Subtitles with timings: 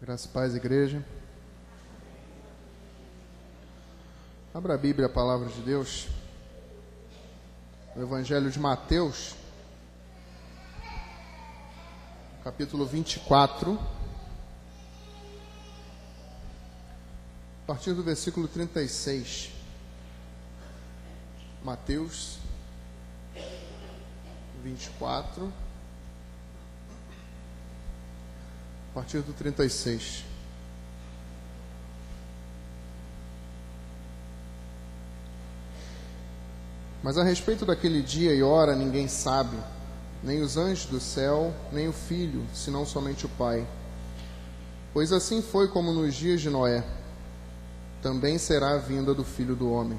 [0.00, 1.04] Graça e paz, igreja.
[4.54, 6.08] Abra a Bíblia, a palavra de Deus.
[7.94, 9.34] O Evangelho de Mateus,
[12.42, 13.78] capítulo 24.
[17.62, 19.50] A partir do versículo 36.
[21.62, 22.38] Mateus
[24.64, 25.52] 24.
[28.90, 30.24] A partir do 36.
[37.02, 39.56] Mas a respeito daquele dia e hora ninguém sabe,
[40.22, 43.66] nem os anjos do céu, nem o filho, senão somente o Pai.
[44.92, 46.84] Pois assim foi como nos dias de Noé,
[48.02, 49.98] também será a vinda do filho do homem.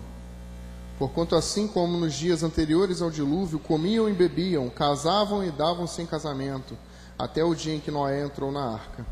[0.99, 6.05] Porquanto, assim como nos dias anteriores ao dilúvio, comiam e bebiam, casavam e davam-se em
[6.05, 6.77] casamento
[7.21, 9.05] até o dia em que Noé entrou na arca.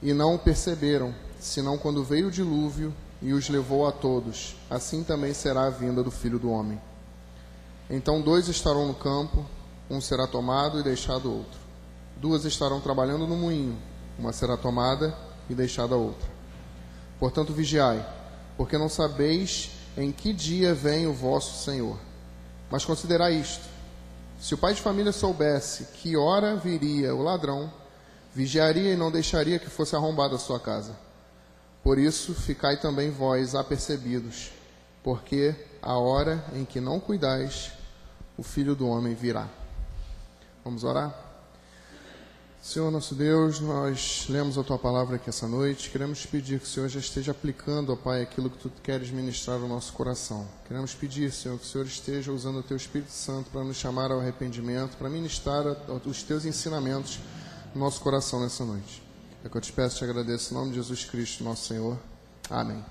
[0.00, 4.56] E não o perceberam, senão quando veio o dilúvio e os levou a todos.
[4.70, 6.80] Assim também será a vinda do filho do homem.
[7.90, 9.44] Então dois estarão no campo,
[9.90, 11.60] um será tomado e deixado outro.
[12.16, 13.76] Duas estarão trabalhando no moinho,
[14.18, 15.14] uma será tomada
[15.50, 16.26] e deixada outra.
[17.20, 18.04] Portanto, vigiai,
[18.56, 21.98] porque não sabeis em que dia vem o vosso Senhor.
[22.70, 23.75] Mas considerai isto:
[24.38, 27.72] se o pai de família soubesse que hora viria o ladrão,
[28.34, 30.94] vigiaria e não deixaria que fosse arrombada a sua casa.
[31.82, 34.50] Por isso, ficai também vós apercebidos,
[35.02, 37.72] porque a hora em que não cuidais,
[38.36, 39.48] o filho do homem virá.
[40.64, 41.25] Vamos orar?
[42.66, 45.88] Senhor nosso Deus, nós lemos a tua palavra aqui essa noite.
[45.88, 49.62] Queremos pedir que o Senhor já esteja aplicando, ó Pai, aquilo que tu queres ministrar
[49.62, 50.44] ao nosso coração.
[50.66, 54.10] Queremos pedir, Senhor, que o Senhor esteja usando o teu Espírito Santo para nos chamar
[54.10, 55.64] ao arrependimento, para ministrar
[56.04, 57.20] os teus ensinamentos
[57.72, 59.00] no nosso coração nessa noite.
[59.44, 61.96] É que eu te peço e te agradeço em nome de Jesus Cristo, nosso Senhor.
[62.50, 62.84] Amém.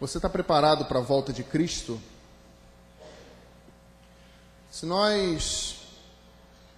[0.00, 2.00] Você está preparado para a volta de Cristo?
[4.68, 5.76] Se nós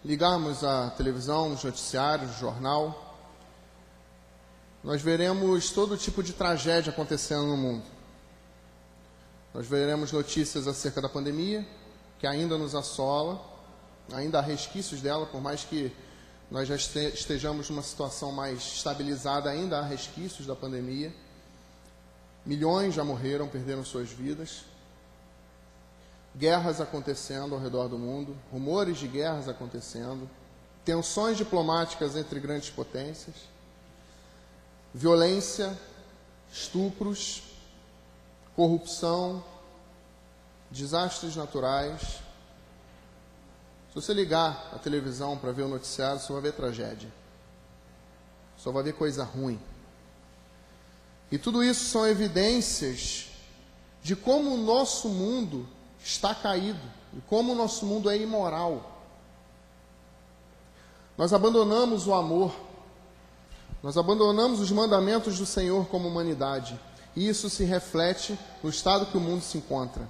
[0.04, 3.00] ligarmos a televisão, os noticiários, o jornal,
[4.82, 7.84] nós veremos todo tipo de tragédia acontecendo no mundo.
[9.54, 11.66] Nós veremos notícias acerca da pandemia,
[12.18, 13.40] que ainda nos assola,
[14.12, 15.90] ainda há resquícios dela, por mais que
[16.50, 21.14] nós já estejamos numa situação mais estabilizada, ainda há resquícios da pandemia.
[22.44, 24.64] Milhões já morreram, perderam suas vidas
[26.36, 30.28] guerras acontecendo ao redor do mundo, rumores de guerras acontecendo,
[30.84, 33.34] tensões diplomáticas entre grandes potências,
[34.92, 35.76] violência,
[36.52, 37.42] estupros,
[38.54, 39.42] corrupção,
[40.70, 42.00] desastres naturais.
[43.88, 47.12] Se você ligar a televisão para ver o noticiário, você vai ver tragédia.
[48.56, 49.60] Só vai ver coisa ruim.
[51.30, 53.28] E tudo isso são evidências
[54.02, 55.66] de como o nosso mundo
[56.04, 56.80] está caído
[57.14, 58.92] e como o nosso mundo é imoral.
[61.16, 62.54] Nós abandonamos o amor,
[63.82, 66.78] nós abandonamos os mandamentos do Senhor como humanidade,
[67.16, 70.06] e isso se reflete no estado que o mundo se encontra.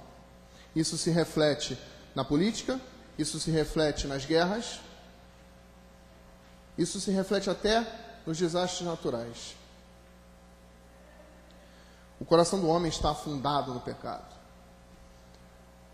[0.75, 1.77] Isso se reflete
[2.13, 2.79] na política,
[3.17, 4.79] isso se reflete nas guerras,
[6.77, 7.85] isso se reflete até
[8.25, 9.55] nos desastres naturais.
[12.19, 14.34] O coração do homem está afundado no pecado.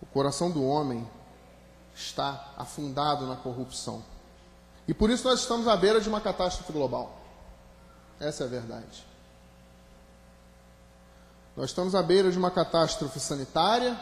[0.01, 1.07] O coração do homem
[1.95, 4.03] está afundado na corrupção.
[4.87, 7.17] E por isso nós estamos à beira de uma catástrofe global.
[8.19, 9.05] Essa é a verdade.
[11.55, 13.97] Nós estamos à beira de uma catástrofe sanitária,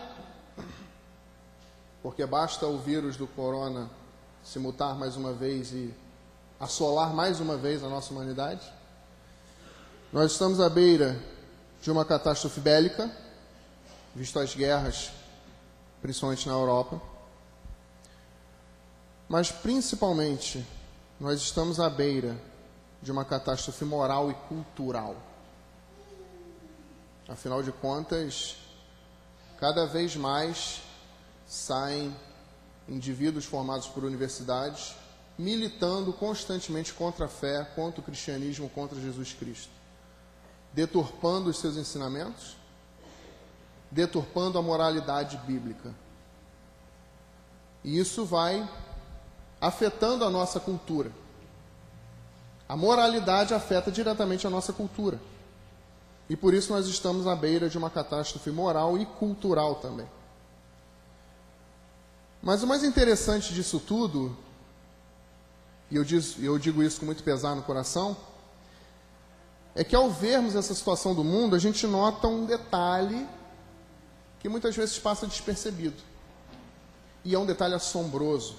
[2.02, 3.90] porque basta o vírus do corona
[4.44, 5.94] se mutar mais uma vez e
[6.60, 8.62] assolar mais uma vez a nossa humanidade.
[10.12, 11.22] Nós estamos à beira
[11.82, 13.12] de uma catástrofe bélica,
[14.16, 15.12] visto as guerras
[16.02, 17.02] principalmente na Europa.
[19.28, 20.66] Mas principalmente,
[21.20, 22.40] nós estamos à beira
[23.02, 25.16] de uma catástrofe moral e cultural.
[27.28, 28.58] Afinal de contas,
[29.60, 30.82] cada vez mais
[31.48, 32.16] saem
[32.88, 34.96] indivíduos formados por universidades
[35.40, 39.72] militando constantemente contra a fé, contra o cristianismo, contra Jesus Cristo,
[40.74, 42.58] deturpando os seus ensinamentos
[43.92, 45.94] deturpando a moralidade bíblica.
[47.84, 48.68] E isso vai
[49.60, 51.12] afetando a nossa cultura.
[52.68, 55.20] A moralidade afeta diretamente a nossa cultura.
[56.30, 60.08] E por isso nós estamos à beira de uma catástrofe moral e cultural também.
[62.42, 64.38] Mas o mais interessante disso tudo
[65.92, 68.16] e eu, diz, eu digo isso com muito pesar no coração,
[69.74, 73.28] é que ao vermos essa situação do mundo, a gente nota um detalhe
[74.40, 76.02] que muitas vezes passa despercebido.
[77.24, 78.56] E é um detalhe assombroso.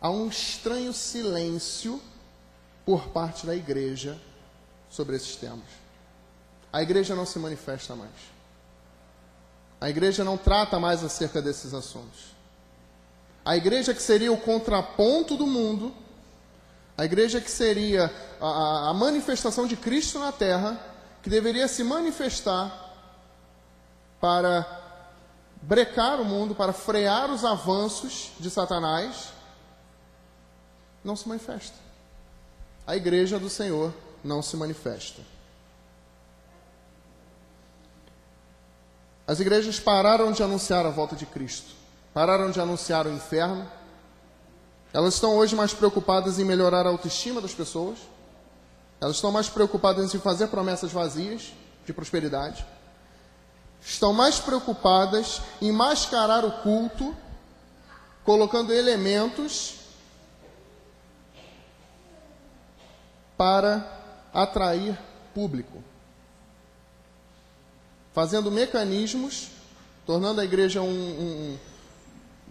[0.00, 2.00] Há um estranho silêncio
[2.84, 4.20] por parte da igreja
[4.90, 5.64] sobre esses temas.
[6.70, 8.10] A igreja não se manifesta mais.
[9.80, 12.34] A igreja não trata mais acerca desses assuntos.
[13.44, 15.94] A igreja que seria o contraponto do mundo,
[16.96, 20.78] a igreja que seria a, a manifestação de Cristo na terra,
[21.22, 22.83] que deveria se manifestar
[24.24, 24.66] para
[25.60, 29.34] brecar o mundo, para frear os avanços de Satanás,
[31.04, 31.76] não se manifesta.
[32.86, 33.92] A igreja do Senhor
[34.24, 35.20] não se manifesta.
[39.26, 41.74] As igrejas pararam de anunciar a volta de Cristo,
[42.14, 43.70] pararam de anunciar o inferno.
[44.90, 47.98] Elas estão hoje mais preocupadas em melhorar a autoestima das pessoas.
[49.02, 51.52] Elas estão mais preocupadas em fazer promessas vazias
[51.84, 52.64] de prosperidade.
[53.84, 57.14] Estão mais preocupadas em mascarar o culto,
[58.24, 59.74] colocando elementos
[63.36, 63.86] para
[64.32, 64.98] atrair
[65.34, 65.82] público
[68.14, 69.48] fazendo mecanismos,
[70.06, 71.58] tornando a igreja um, um,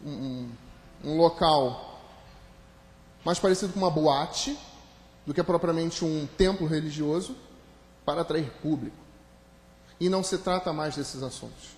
[0.05, 0.49] um,
[1.05, 2.01] um local
[3.23, 4.59] mais parecido com uma boate
[5.25, 7.33] do que propriamente um templo religioso
[8.03, 9.02] para atrair público.
[9.99, 11.69] E não se trata mais desses assuntos.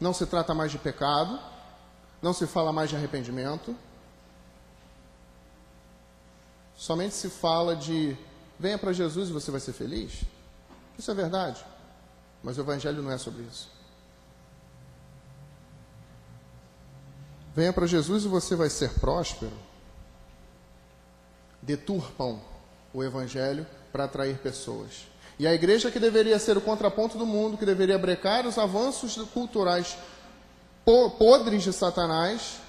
[0.00, 1.38] Não se trata mais de pecado,
[2.20, 3.76] não se fala mais de arrependimento.
[6.76, 8.16] Somente se fala de
[8.58, 10.22] venha para Jesus e você vai ser feliz.
[10.98, 11.64] Isso é verdade.
[12.42, 13.70] Mas o Evangelho não é sobre isso.
[17.54, 19.56] Venha para Jesus e você vai ser próspero.
[21.62, 22.40] Deturpam
[22.92, 25.06] o Evangelho para atrair pessoas.
[25.38, 29.16] E a igreja que deveria ser o contraponto do mundo, que deveria brecar os avanços
[29.32, 29.96] culturais
[30.84, 32.60] podres de Satanás,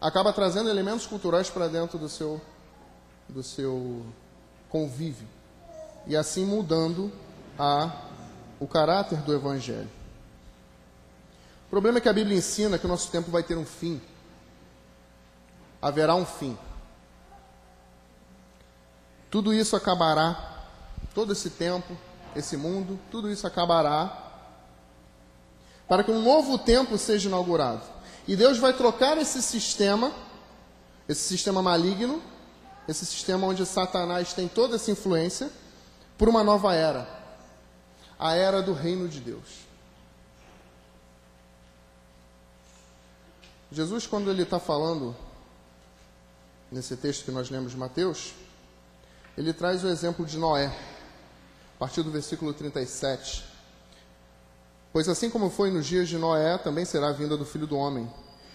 [0.00, 2.40] acaba trazendo elementos culturais para dentro do seu,
[3.28, 4.06] do seu
[4.68, 5.26] convívio.
[6.06, 7.12] E assim mudando
[7.58, 7.90] a
[8.60, 9.90] o caráter do Evangelho.
[11.66, 14.00] O problema é que a Bíblia ensina que o nosso tempo vai ter um fim.
[15.80, 16.56] Haverá um fim.
[19.30, 20.57] Tudo isso acabará,
[21.14, 21.96] todo esse tempo,
[22.34, 24.26] esse mundo, tudo isso acabará
[25.88, 27.82] para que um novo tempo seja inaugurado.
[28.26, 30.12] E Deus vai trocar esse sistema,
[31.08, 32.22] esse sistema maligno,
[32.86, 35.50] esse sistema onde Satanás tem toda essa influência,
[36.18, 37.18] por uma nova era
[38.18, 39.68] a era do reino de Deus.
[43.70, 45.14] Jesus, quando ele está falando
[46.72, 48.32] nesse texto que nós lemos de Mateus,
[49.38, 53.44] ele traz o exemplo de Noé, a partir do versículo 37.
[54.92, 57.76] Pois assim como foi nos dias de Noé, também será a vinda do filho do
[57.76, 58.12] homem.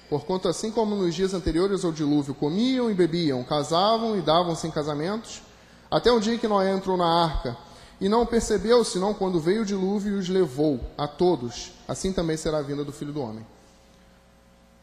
[0.10, 4.72] Porquanto, assim como nos dias anteriores ao dilúvio, comiam e bebiam, casavam e davam-se em
[4.72, 5.42] casamentos,
[5.90, 7.56] até o dia que Noé entrou na arca
[8.02, 11.72] e não percebeu, senão quando veio o dilúvio e os levou a todos.
[11.88, 13.48] Assim também será a vinda do filho do homem.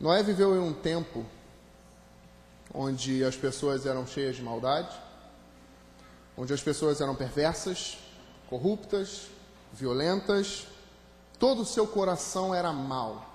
[0.00, 1.26] Noé viveu em um tempo
[2.72, 5.09] onde as pessoas eram cheias de maldade,
[6.36, 7.98] onde as pessoas eram perversas,
[8.48, 9.26] corruptas,
[9.72, 10.66] violentas,
[11.38, 13.26] todo o seu coração era mau.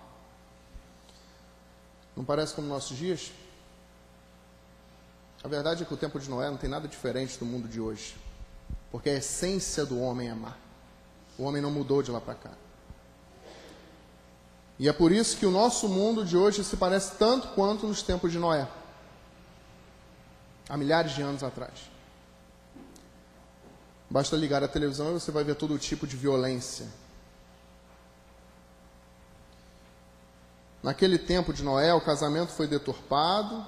[2.15, 3.31] Não parece como nossos dias?
[5.43, 7.79] A verdade é que o tempo de Noé não tem nada diferente do mundo de
[7.79, 8.15] hoje.
[8.91, 10.53] Porque a essência do homem é má.
[11.37, 12.51] O homem não mudou de lá para cá.
[14.79, 18.01] E é por isso que o nosso mundo de hoje se parece tanto quanto nos
[18.01, 18.67] tempos de Noé
[20.67, 21.73] há milhares de anos atrás.
[24.09, 26.87] Basta ligar a televisão e você vai ver todo tipo de violência.
[30.81, 33.65] Naquele tempo de Noé, o casamento foi deturpado,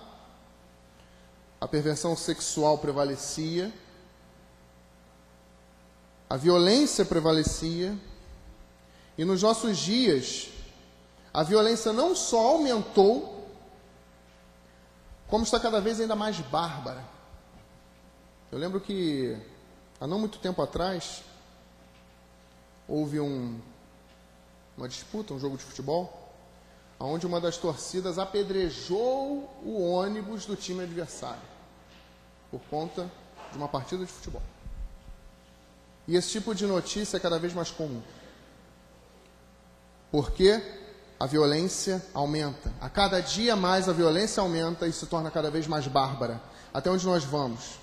[1.59, 3.73] a perversão sexual prevalecia
[6.29, 7.97] a violência prevalecia,
[9.17, 10.49] e nos nossos dias,
[11.33, 13.47] a violência não só aumentou,
[15.27, 17.03] como está cada vez ainda mais bárbara.
[18.51, 19.37] Eu lembro que,
[19.99, 21.23] há não muito tempo atrás,
[22.87, 23.59] houve um,
[24.77, 26.33] uma disputa, um jogo de futebol,
[26.99, 31.41] onde uma das torcidas apedrejou o ônibus do time adversário,
[32.49, 33.09] por conta
[33.51, 34.41] de uma partida de futebol.
[36.07, 38.01] E esse tipo de notícia é cada vez mais comum.
[40.09, 40.61] Por quê?
[41.19, 42.71] a violência aumenta.
[42.79, 46.39] A cada dia mais a violência aumenta e se torna cada vez mais bárbara.
[46.73, 47.79] Até onde nós vamos?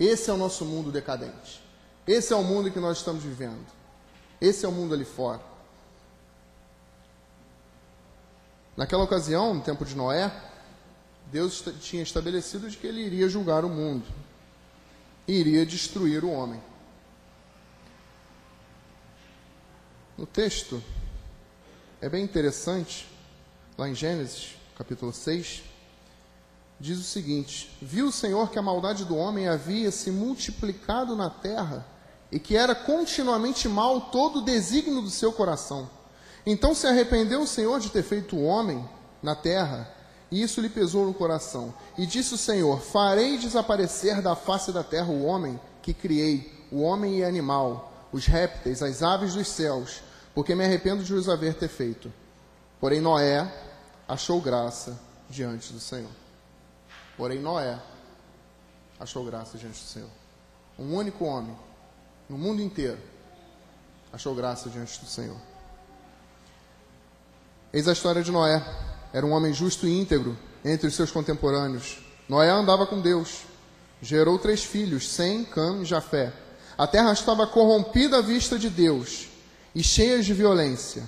[0.00, 1.62] Esse é o nosso mundo decadente.
[2.06, 3.66] Esse é o mundo que nós estamos vivendo.
[4.40, 5.42] Esse é o mundo ali fora.
[8.74, 10.32] Naquela ocasião, no tempo de Noé,
[11.30, 14.06] Deus tinha estabelecido de que ele iria julgar o mundo
[15.28, 16.62] e iria destruir o homem.
[20.16, 20.82] No texto,
[22.00, 23.06] é bem interessante,
[23.76, 25.62] lá em Gênesis, capítulo 6,
[26.80, 31.28] diz o seguinte: Viu o Senhor que a maldade do homem havia se multiplicado na
[31.28, 31.86] terra
[32.32, 35.88] e que era continuamente mal todo o desígnio do seu coração.
[36.46, 38.88] Então se arrependeu o Senhor de ter feito o homem
[39.22, 39.92] na terra,
[40.30, 41.74] e isso lhe pesou no coração.
[41.98, 46.80] E disse o Senhor: Farei desaparecer da face da terra o homem que criei, o
[46.80, 50.02] homem e animal, os répteis, as aves dos céus
[50.34, 52.12] porque me arrependo de os haver ter feito.
[52.80, 53.50] Porém, Noé
[54.06, 56.10] achou graça diante do Senhor.
[57.20, 57.78] Porém, Noé
[58.98, 60.08] achou graça diante do Senhor.
[60.78, 61.54] Um único homem,
[62.26, 62.96] no mundo inteiro,
[64.10, 65.36] achou graça diante do Senhor.
[67.74, 68.64] Eis a história de Noé.
[69.12, 70.34] Era um homem justo e íntegro
[70.64, 71.98] entre os seus contemporâneos.
[72.26, 73.42] Noé andava com Deus.
[74.00, 76.32] Gerou três filhos, Sem, Cam e Jafé.
[76.78, 79.28] A terra estava corrompida à vista de Deus
[79.74, 81.02] e cheias de violência.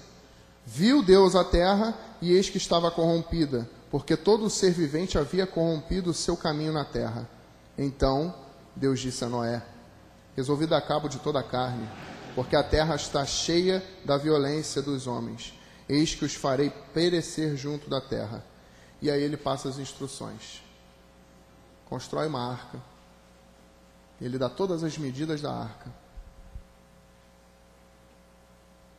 [0.66, 6.10] Viu Deus a terra e eis que estava corrompida, porque todo ser vivente havia corrompido
[6.10, 7.28] o seu caminho na terra.
[7.76, 8.34] Então
[8.74, 9.62] Deus disse a Noé:
[10.34, 11.86] Resolvi dar cabo de toda a carne,
[12.34, 15.52] porque a terra está cheia da violência dos homens.
[15.86, 18.42] Eis que os farei perecer junto da terra.
[19.02, 20.62] E aí ele passa as instruções.
[21.84, 22.80] Constrói uma arca.
[24.18, 25.92] Ele dá todas as medidas da arca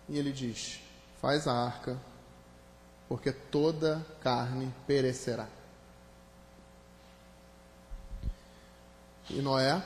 [0.07, 0.79] E ele diz:
[1.19, 1.97] Faz a arca,
[3.07, 5.47] porque toda carne perecerá.
[9.29, 9.81] E Noé,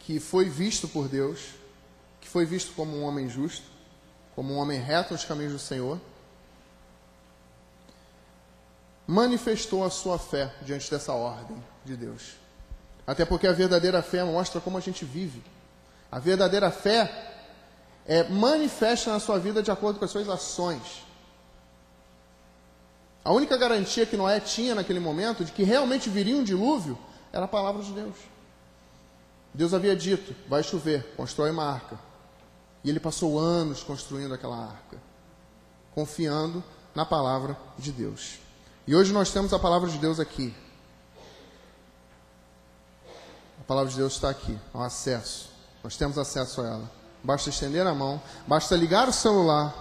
[0.00, 1.50] que foi visto por Deus,
[2.20, 3.66] que foi visto como um homem justo,
[4.34, 6.00] como um homem reto nos caminhos do Senhor,
[9.06, 12.36] manifestou a sua fé diante dessa ordem de Deus.
[13.06, 15.42] Até porque a verdadeira fé mostra como a gente vive.
[16.12, 17.34] A verdadeira fé
[18.06, 21.07] é, manifesta na sua vida de acordo com as suas ações.
[23.28, 26.98] A única garantia que Noé tinha naquele momento de que realmente viria um dilúvio
[27.30, 28.16] era a palavra de Deus.
[29.52, 32.00] Deus havia dito: vai chover, constrói uma arca.
[32.82, 34.96] E ele passou anos construindo aquela arca,
[35.94, 38.38] confiando na palavra de Deus.
[38.86, 40.56] E hoje nós temos a palavra de Deus aqui.
[43.60, 45.50] A palavra de Deus está aqui, ao acesso.
[45.84, 46.90] Nós temos acesso a ela.
[47.22, 49.74] Basta estender a mão, basta ligar o celular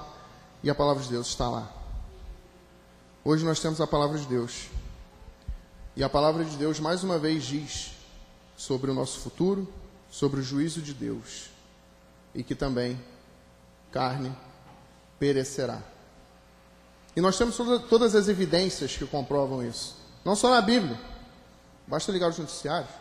[0.62, 1.77] e a palavra de Deus está lá.
[3.28, 4.70] Hoje nós temos a palavra de Deus.
[5.98, 7.92] E a palavra de Deus mais uma vez diz
[8.56, 9.68] sobre o nosso futuro,
[10.10, 11.50] sobre o juízo de Deus.
[12.34, 12.98] E que também
[13.92, 14.34] carne
[15.20, 15.82] perecerá.
[17.18, 17.58] E nós temos
[17.90, 19.98] todas as evidências que comprovam isso.
[20.24, 20.98] Não só na Bíblia.
[21.86, 22.92] Basta ligar os noticiários.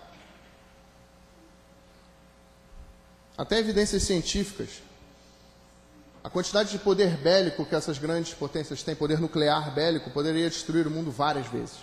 [3.39, 4.83] até evidências científicas.
[6.27, 10.85] A quantidade de poder bélico que essas grandes potências têm, poder nuclear bélico, poderia destruir
[10.85, 11.77] o mundo várias vezes.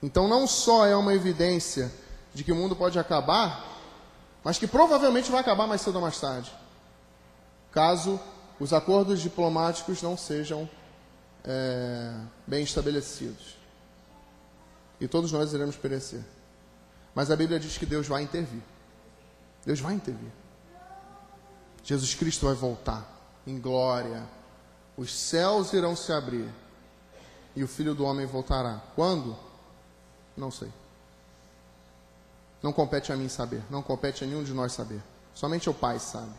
[0.00, 1.90] Então, não só é uma evidência
[2.32, 3.66] de que o mundo pode acabar,
[4.44, 6.54] mas que provavelmente vai acabar mais cedo ou mais tarde,
[7.72, 8.20] caso
[8.60, 10.70] os acordos diplomáticos não sejam
[11.44, 12.14] é,
[12.46, 13.56] bem estabelecidos.
[15.00, 16.22] E todos nós iremos perecer.
[17.16, 18.62] Mas a Bíblia diz que Deus vai intervir.
[19.66, 20.30] Deus vai intervir.
[21.88, 23.02] Jesus Cristo vai voltar
[23.46, 24.22] em glória.
[24.94, 26.46] Os céus irão se abrir
[27.56, 28.82] e o Filho do Homem voltará.
[28.94, 29.34] Quando?
[30.36, 30.70] Não sei.
[32.62, 35.02] Não compete a mim saber, não compete a nenhum de nós saber.
[35.32, 36.34] Somente o Pai sabe.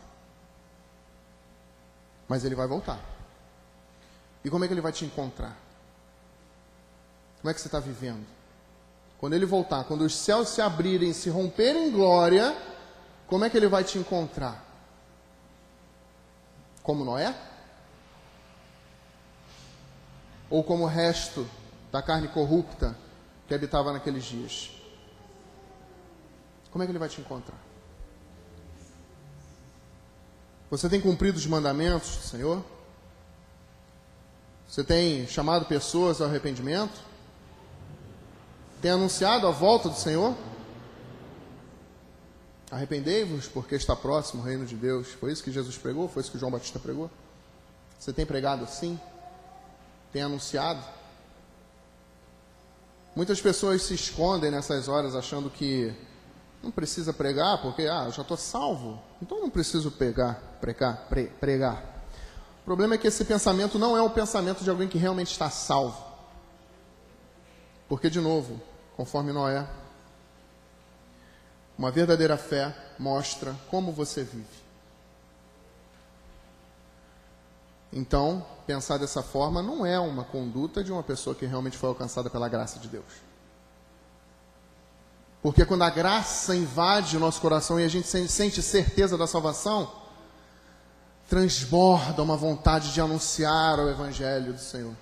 [2.28, 3.00] Mas ele vai voltar.
[4.44, 5.56] E como é que ele vai te encontrar?
[7.40, 8.24] Como é que você está vivendo?
[9.18, 12.56] Quando ele voltar, quando os céus se abrirem, se romperem em glória,
[13.26, 14.69] como é que ele vai te encontrar?
[16.90, 17.32] Como Noé?
[20.50, 21.48] Ou como o resto
[21.92, 22.98] da carne corrupta
[23.46, 24.72] que habitava naqueles dias?
[26.72, 27.56] Como é que ele vai te encontrar?
[30.68, 32.64] Você tem cumprido os mandamentos do Senhor?
[34.66, 37.00] Você tem chamado pessoas ao arrependimento?
[38.82, 40.34] Tem anunciado a volta do Senhor?
[42.70, 45.08] Arrependei-vos, porque está próximo o reino de Deus.
[45.08, 46.08] Foi isso que Jesus pregou?
[46.08, 47.10] Foi isso que João Batista pregou?
[47.98, 48.98] Você tem pregado assim?
[50.12, 50.82] Tem anunciado?
[53.14, 55.92] Muitas pessoas se escondem nessas horas achando que
[56.62, 61.24] não precisa pregar porque ah, eu já estou salvo, então não preciso pregar, pregar, pre,
[61.26, 62.04] pregar.
[62.62, 65.50] O problema é que esse pensamento não é o pensamento de alguém que realmente está
[65.50, 66.10] salvo.
[67.88, 68.60] Porque, de novo,
[68.96, 69.66] conforme Noé,
[71.80, 74.44] uma verdadeira fé mostra como você vive.
[77.90, 82.28] Então, pensar dessa forma não é uma conduta de uma pessoa que realmente foi alcançada
[82.28, 83.06] pela graça de Deus.
[85.40, 89.90] Porque quando a graça invade o nosso coração e a gente sente certeza da salvação,
[91.30, 94.94] transborda uma vontade de anunciar o Evangelho do Senhor.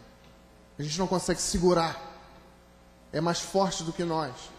[0.79, 2.01] A gente não consegue segurar.
[3.13, 4.58] É mais forte do que nós.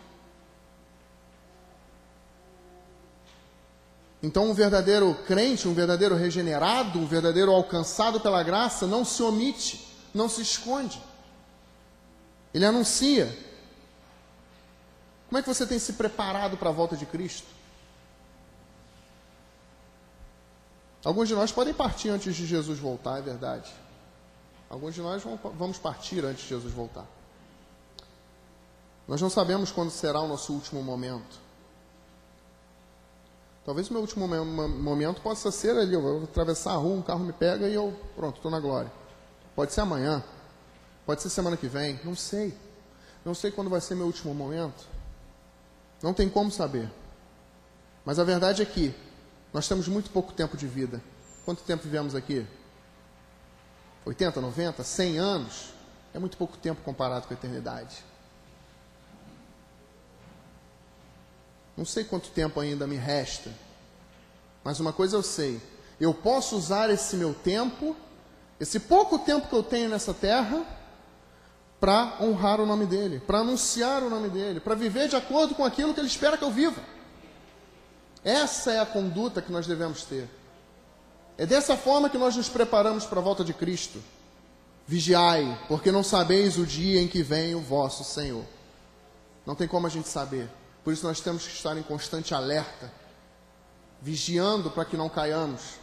[4.21, 9.87] Então, um verdadeiro crente, um verdadeiro regenerado, um verdadeiro alcançado pela graça, não se omite,
[10.13, 11.01] não se esconde.
[12.53, 13.25] Ele anuncia.
[15.29, 17.47] Como é que você tem se preparado para a volta de Cristo?
[21.03, 23.71] Alguns de nós podem partir antes de Jesus voltar, é verdade.
[24.69, 25.23] Alguns de nós
[25.57, 27.05] vamos partir antes de Jesus voltar.
[29.07, 31.39] Nós não sabemos quando será o nosso último momento.
[33.65, 37.19] Talvez o meu último momento possa ser ali, eu vou atravessar a rua, um carro
[37.19, 38.91] me pega e eu, pronto, estou na glória.
[39.55, 40.23] Pode ser amanhã,
[41.05, 42.57] pode ser semana que vem, não sei.
[43.23, 44.87] Não sei quando vai ser meu último momento.
[46.01, 46.89] Não tem como saber.
[48.05, 48.95] Mas a verdade é que
[49.53, 51.01] nós temos muito pouco tempo de vida.
[51.43, 52.47] Quanto tempo vivemos aqui?
[54.05, 55.73] 80, 90, 100 anos?
[56.13, 58.03] É muito pouco tempo comparado com a eternidade.
[61.79, 63.49] Não sei quanto tempo ainda me resta,
[64.65, 65.61] mas uma coisa eu sei:
[65.97, 67.95] eu posso usar esse meu tempo,
[68.59, 70.61] esse pouco tempo que eu tenho nessa terra,
[71.79, 75.63] para honrar o nome dele, para anunciar o nome dele, para viver de acordo com
[75.63, 76.83] aquilo que ele espera que eu viva.
[78.25, 80.29] Essa é a conduta que nós devemos ter.
[81.37, 84.03] É dessa forma que nós nos preparamos para a volta de Cristo.
[84.85, 88.43] Vigiai, porque não sabeis o dia em que vem o vosso Senhor.
[89.45, 90.58] Não tem como a gente saber.
[90.89, 92.91] Por isso nós temos que estar em constante alerta,
[94.01, 95.75] vigiando para que não caiamos.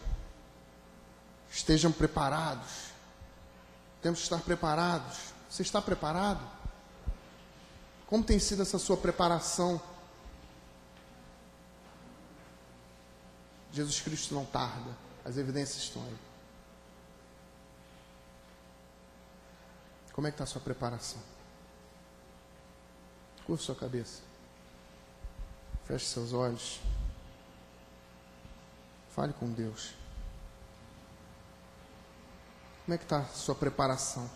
[1.48, 2.88] Estejam preparados.
[4.02, 5.16] Temos que estar preparados.
[5.48, 6.40] Você está preparado?
[8.08, 9.80] Como tem sido essa sua preparação?
[13.72, 14.90] Jesus Cristo não tarda,
[15.24, 16.18] as evidências estão aí.
[20.12, 21.22] Como é que está a sua preparação?
[23.46, 24.26] Curva sua cabeça.
[25.86, 26.80] Feche seus olhos.
[29.10, 29.94] Fale com Deus.
[32.84, 34.28] Como é que está a sua preparação?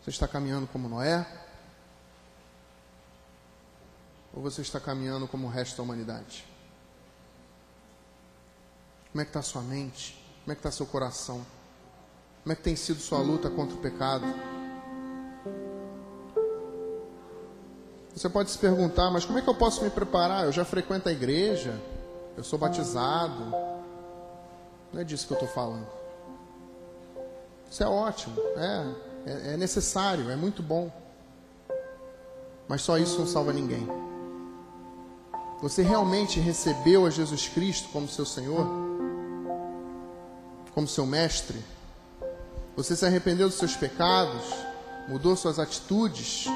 [0.00, 1.26] Você está caminhando como Noé?
[4.32, 6.46] Ou você está caminhando como o resto da humanidade?
[9.12, 10.14] Como é que está a sua mente?
[10.42, 11.44] Como é que está seu coração?
[12.42, 14.24] Como é que tem sido sua luta contra o pecado?
[18.14, 20.44] Você pode se perguntar, mas como é que eu posso me preparar?
[20.44, 21.74] Eu já frequento a igreja,
[22.36, 23.54] eu sou batizado.
[24.92, 25.86] Não é disso que eu estou falando.
[27.70, 28.86] Isso é ótimo, é,
[29.26, 30.90] é, é necessário, é muito bom.
[32.66, 33.86] Mas só isso não salva ninguém.
[35.62, 38.66] Você realmente recebeu a Jesus Cristo como seu Senhor?
[40.74, 41.62] Como seu mestre?
[42.76, 44.42] Você se arrependeu dos seus pecados?
[45.06, 46.46] Mudou suas atitudes?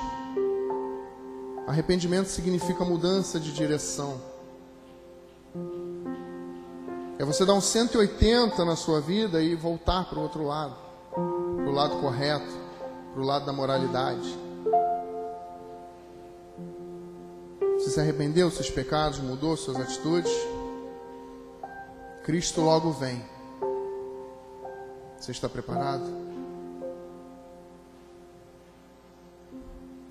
[1.66, 4.20] Arrependimento significa mudança de direção.
[7.18, 10.76] É você dar um 180 na sua vida e voltar para o outro lado,
[11.10, 12.52] para o lado correto,
[13.12, 14.36] para o lado da moralidade.
[17.78, 20.32] Você se arrependeu dos seus pecados, mudou suas atitudes?
[22.24, 23.24] Cristo logo vem.
[25.18, 26.04] Você está preparado?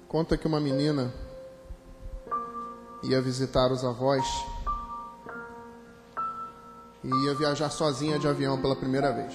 [0.07, 1.13] Conta que uma menina
[3.03, 4.25] ia visitar os avós
[7.03, 9.33] e ia viajar sozinha de avião pela primeira vez.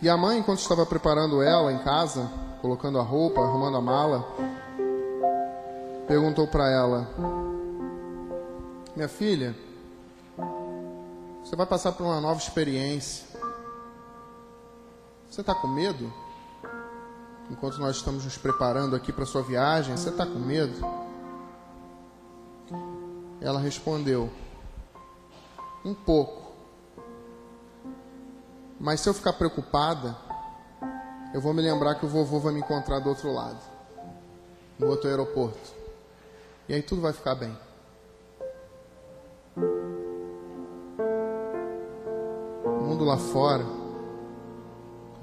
[0.00, 4.26] E a mãe, enquanto estava preparando ela em casa, colocando a roupa, arrumando a mala,
[6.06, 7.08] perguntou para ela:
[8.96, 9.54] Minha filha,
[11.42, 13.26] você vai passar por uma nova experiência.
[15.30, 16.12] Você está com medo?
[17.50, 20.78] Enquanto nós estamos nos preparando aqui para sua viagem, você está com medo?
[23.40, 24.30] Ela respondeu:
[25.84, 26.42] um pouco.
[28.80, 30.16] Mas se eu ficar preocupada,
[31.32, 33.60] eu vou me lembrar que o vovô vai me encontrar do outro lado,
[34.78, 35.72] no outro aeroporto.
[36.68, 37.56] E aí tudo vai ficar bem.
[42.64, 43.64] O mundo lá fora,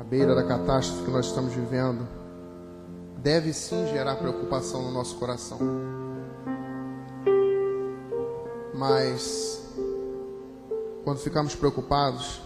[0.02, 2.08] à beira da catástrofe que nós estamos vivendo,
[3.20, 5.60] deve sim gerar preocupação no nosso coração.
[8.74, 9.62] Mas
[11.04, 12.42] quando ficamos preocupados,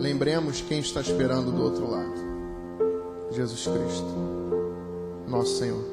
[0.00, 5.84] lembremos quem está esperando do outro lado: Jesus Cristo, nosso Senhor.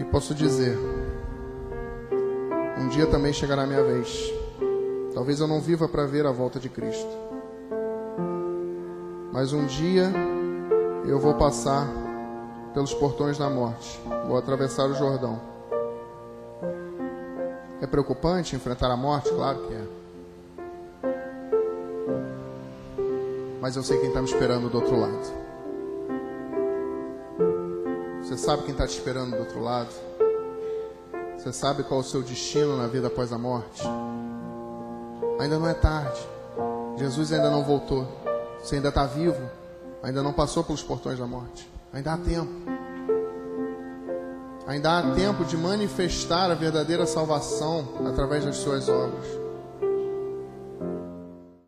[0.00, 0.74] E posso dizer,
[2.78, 4.32] um dia também chegará a minha vez.
[5.14, 7.10] Talvez eu não viva para ver a volta de Cristo.
[9.32, 10.12] Mas um dia
[11.06, 11.86] eu vou passar
[12.72, 14.00] pelos portões da morte.
[14.26, 15.40] Vou atravessar o Jordão.
[17.80, 19.30] É preocupante enfrentar a morte?
[19.30, 20.04] Claro que é.
[23.60, 25.44] Mas eu sei quem está me esperando do outro lado.
[28.22, 29.90] Você sabe quem está te esperando do outro lado?
[31.44, 33.82] Você sabe qual é o seu destino na vida após a morte?
[35.38, 36.18] Ainda não é tarde.
[36.96, 38.08] Jesus ainda não voltou.
[38.62, 39.38] Você ainda está vivo.
[40.02, 41.70] Ainda não passou pelos portões da morte.
[41.92, 42.50] Ainda há tempo.
[44.66, 49.43] Ainda há tempo de manifestar a verdadeira salvação através das suas obras.